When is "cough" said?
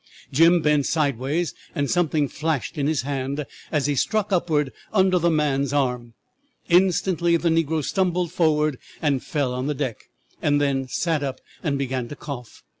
12.15-12.63